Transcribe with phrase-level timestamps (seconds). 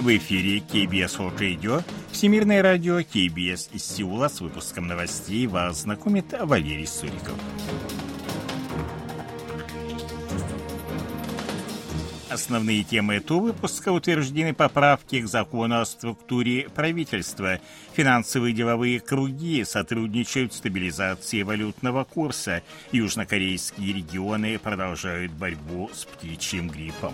[0.00, 6.24] В эфире KBS World Radio, Всемирное радио KBS из Сеула с выпуском новостей вас знакомит
[6.40, 7.34] Валерий Суриков.
[12.30, 17.58] Основные темы этого выпуска утверждены поправки к закону о структуре правительства.
[17.92, 22.62] Финансовые деловые круги сотрудничают в стабилизации валютного курса.
[22.90, 27.12] Южнокорейские регионы продолжают борьбу с птичьим гриппом.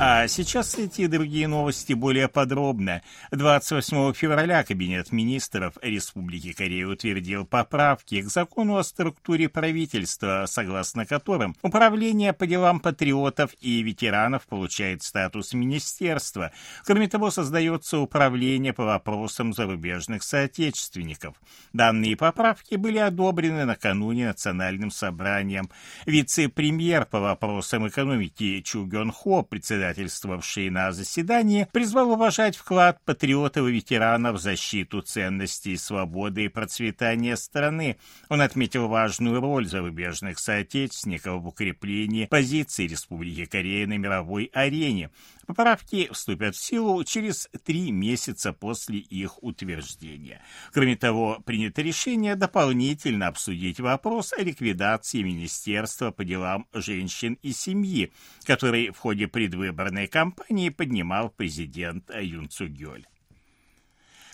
[0.00, 3.02] А сейчас эти и другие новости более подробно.
[3.32, 11.56] 28 февраля Кабинет министров Республики Корея утвердил поправки к закону о структуре правительства, согласно которым
[11.62, 16.52] Управление по делам патриотов и ветеранов получает статус министерства.
[16.84, 21.34] Кроме того, создается Управление по вопросам зарубежных соотечественников.
[21.72, 25.68] Данные поправки были одобрены накануне Национальным собранием.
[26.06, 33.66] Вице-премьер по вопросам экономики Чу Гён Хо, председатель председательствовавший на заседании, призвал уважать вклад патриотов
[33.66, 37.96] и ветеранов в защиту ценностей свободы и процветания страны.
[38.28, 45.10] Он отметил важную роль зарубежных соотечественников в укреплении позиции Республики Корея на мировой арене.
[45.48, 50.42] Поправки вступят в силу через три месяца после их утверждения.
[50.74, 58.12] Кроме того, принято решение дополнительно обсудить вопрос о ликвидации Министерства по делам женщин и семьи,
[58.44, 63.06] который в ходе предвыборной кампании поднимал президент Юн Цугёль.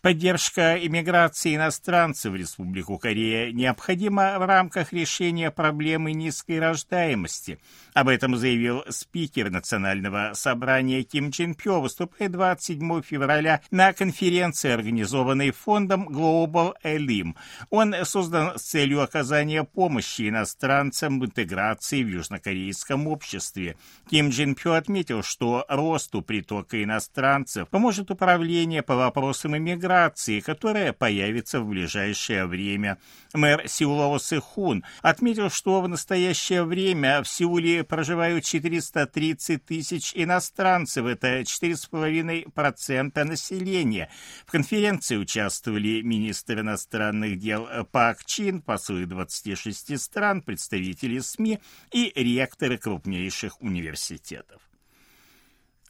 [0.00, 7.58] Поддержка иммиграции иностранцев в Республику Корея необходима в рамках решения проблемы низкой рождаемости.
[7.94, 15.50] Об этом заявил спикер Национального собрания Ким Чен Пё, выступая 27 февраля на конференции, организованной
[15.50, 17.34] фондом Global Elim.
[17.70, 23.76] Он создан с целью оказания помощи иностранцам в интеграции в южнокорейском обществе.
[24.08, 30.92] Ким Чен Пё отметил, что росту притока иностранцев поможет управление по вопросам иммиграции миграции, которая
[30.92, 32.98] появится в ближайшее время.
[33.32, 41.40] Мэр Сеула Осыхун отметил, что в настоящее время в Сеуле проживают 430 тысяч иностранцев, это
[41.40, 44.10] 4,5% населения.
[44.46, 51.60] В конференции участвовали министр иностранных дел Пак Чин, послы 26 стран, представители СМИ
[51.92, 54.60] и ректоры крупнейших университетов.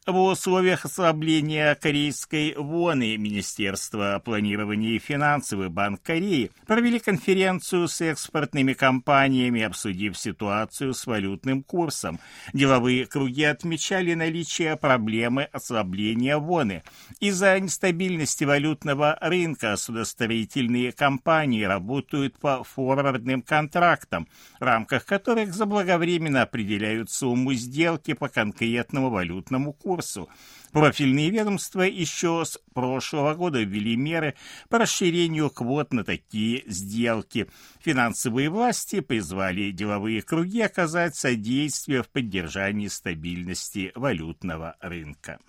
[0.08, 8.00] В условиях ослабления корейской воны Министерство планирования и финансов и Банк Кореи провели конференцию с
[8.00, 12.20] экспортными компаниями, обсудив ситуацию с валютным курсом.
[12.54, 16.84] Деловые круги отмечали наличие проблемы ослабления воны.
[17.20, 24.26] Из-за нестабильности валютного рынка судостроительные компании работают по форвардным контрактам,
[24.58, 30.28] в рамках которых заблаговременно определяют сумму сделки по конкретному валютному курсу курсу.
[30.70, 34.34] Профильные ведомства еще с прошлого года ввели меры
[34.68, 37.50] по расширению квот на такие сделки.
[37.80, 45.40] Финансовые власти призвали деловые круги оказать содействие в поддержании стабильности валютного рынка.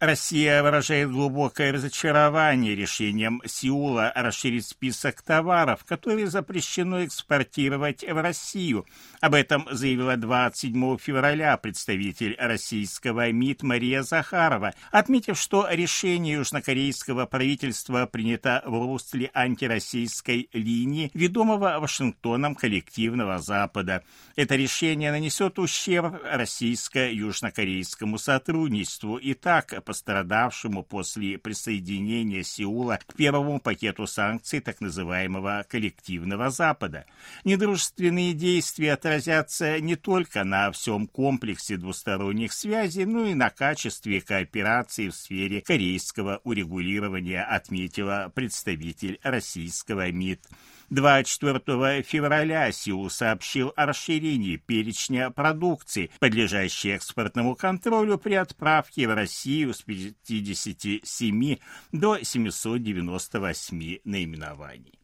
[0.00, 8.86] Россия выражает глубокое разочарование решением Сеула расширить список товаров, которые запрещено экспортировать в Россию.
[9.20, 18.06] Об этом заявила 27 февраля представитель российского МИД Мария Захарова, отметив, что решение южнокорейского правительства
[18.06, 24.02] принято в русле антироссийской линии, ведомого Вашингтоном коллективного Запада.
[24.34, 34.06] Это решение нанесет ущерб российско-южнокорейскому сотрудничеству и так пострадавшему после присоединения Сеула к первому пакету
[34.06, 37.06] санкций так называемого коллективного Запада.
[37.42, 45.08] Недружественные действия отразятся не только на всем комплексе двусторонних связей, но и на качестве кооперации
[45.08, 50.46] в сфере корейского урегулирования, отметила представитель российского МИД.
[50.90, 59.72] 24 февраля Сеул сообщил о расширении перечня продукции, подлежащей экспортному контролю при отправке в Россию
[59.72, 61.56] с 57
[61.92, 64.99] до 798 наименований.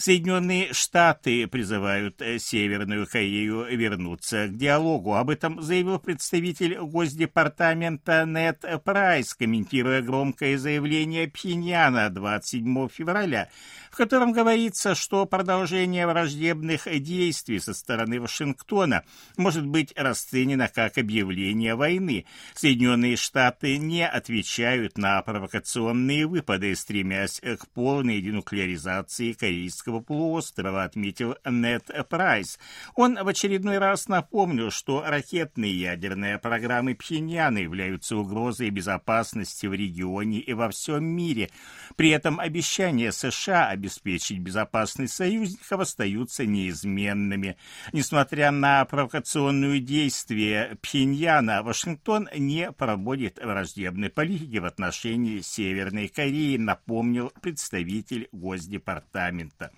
[0.00, 5.14] Соединенные Штаты призывают э, Северную Корею вернуться к диалогу.
[5.14, 13.50] Об этом заявил представитель Госдепартамента Нед Прайс, комментируя громкое заявление Пхеньяна 27 февраля,
[13.90, 19.04] в котором говорится, что продолжение враждебных действий со стороны Вашингтона
[19.36, 22.24] может быть расценено как объявление войны.
[22.54, 31.36] Соединенные Штаты не отвечают на провокационные выпады, стремясь к полной денуклеаризации корейского Корейского полуострова, отметил
[31.44, 32.58] Нед Прайс.
[32.94, 40.38] Он в очередной раз напомнил, что ракетные ядерные программы Пхеньяна являются угрозой безопасности в регионе
[40.38, 41.50] и во всем мире.
[41.96, 47.56] При этом обещания США обеспечить безопасность союзников остаются неизменными.
[47.92, 57.32] Несмотря на провокационные действия Пхеньяна, Вашингтон не проводит враждебной политики в отношении Северной Кореи, напомнил
[57.42, 59.72] представитель Госдепартамента.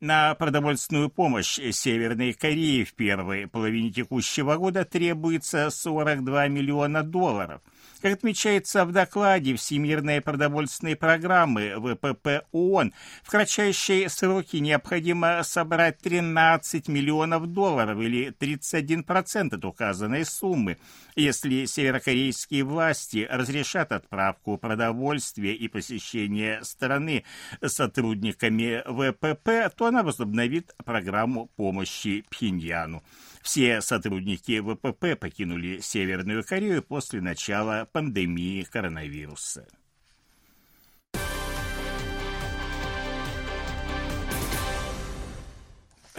[0.00, 7.60] На продовольственную помощь Северной Корее в первой половине текущего года требуется 42 миллиона долларов–
[8.00, 12.92] как отмечается в докладе Всемирной продовольственной программы ВПП ООН,
[13.22, 20.78] в кратчайшие сроки необходимо собрать 13 миллионов долларов или 31% от указанной суммы.
[21.16, 27.24] Если северокорейские власти разрешат отправку продовольствия и посещение страны
[27.64, 33.02] сотрудниками ВПП, то она возобновит программу помощи Пхеньяну.
[33.42, 39.66] Все сотрудники ВПП покинули Северную Корею после начала пандемии коронавируса.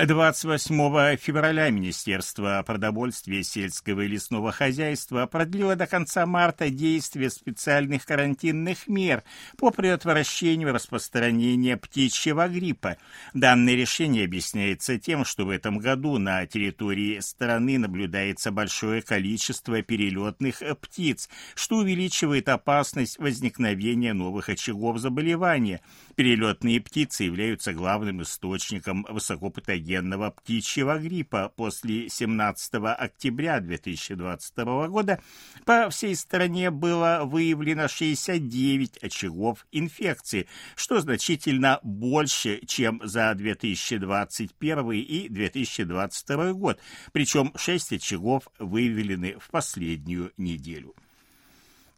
[0.05, 8.87] 28 февраля Министерство продовольствия, сельского и лесного хозяйства продлило до конца марта действие специальных карантинных
[8.87, 9.25] мер
[9.57, 12.95] по предотвращению распространения птичьего гриппа.
[13.33, 20.63] Данное решение объясняется тем, что в этом году на территории страны наблюдается большое количество перелетных
[20.79, 25.81] птиц, что увеличивает опасность возникновения новых очагов заболевания.
[26.15, 35.19] Перелетные птицы являются главным источником высокопатогенных патогенного птичьего гриппа после 17 октября 2022 года
[35.65, 45.27] по всей стране было выявлено 69 очагов инфекции, что значительно больше, чем за 2021 и
[45.27, 46.79] 2022 год,
[47.11, 50.93] причем 6 очагов выявлены в последнюю неделю.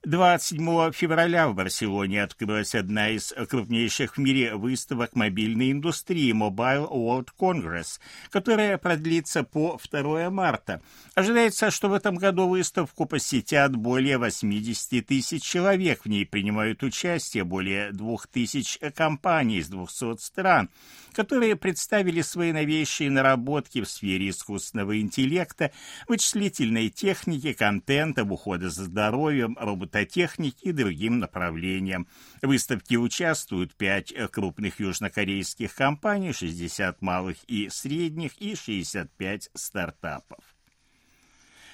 [0.04, 7.28] 27 февраля в Барселоне открылась одна из крупнейших в мире выставок мобильной индустрии Mobile World
[7.40, 8.00] Congress,
[8.32, 10.82] которая продлится по 2 марта.
[11.14, 16.02] Ожидается, что в этом году выставку посетят более 80 тысяч человек.
[16.04, 20.72] В ней принимают участие более 2000 компаний из 200 стран
[21.14, 25.72] которые представили свои новейшие наработки в сфере искусственного интеллекта,
[26.08, 29.58] вычислительной техники, контента, ухода за здоровьем,
[29.92, 32.08] робототехники и другим направлениям.
[32.42, 40.40] В выставке участвуют пять крупных южнокорейских компаний, 60 малых и средних и 65 стартапов.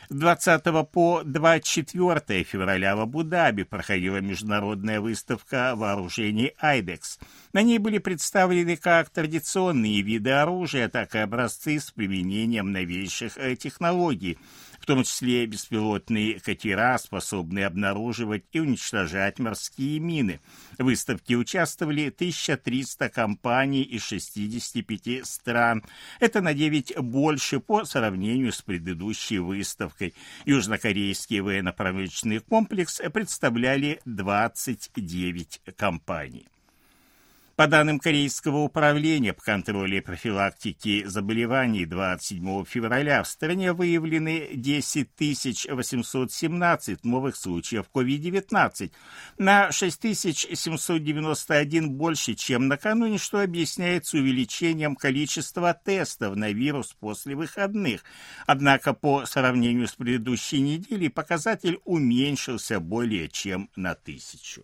[0.09, 7.19] С 20 по 24 февраля в Абу-Даби проходила международная выставка вооружений «Айдекс».
[7.57, 13.55] На ней были представлены как традиционные виды оружия, так и образцы с применением новейших э,
[13.55, 14.37] технологий–
[14.87, 20.39] том числе беспилотные катера, способные обнаруживать и уничтожать морские мины.
[20.77, 25.83] В выставке участвовали 1300 компаний из 65 стран.
[26.21, 30.13] Это на 9 больше по сравнению с предыдущей выставкой.
[30.45, 36.47] Южнокорейский военно-промышленный комплекс представляли 29 компаний.
[37.57, 45.09] По данным Корейского управления по контролю и профилактике заболеваний 27 февраля в стране выявлены 10
[45.67, 48.91] 817 новых случаев COVID-19,
[49.39, 58.03] на 6791 больше, чем накануне, что объясняется увеличением количества тестов на вирус после выходных.
[58.45, 64.63] Однако по сравнению с предыдущей неделей показатель уменьшился более чем на тысячу.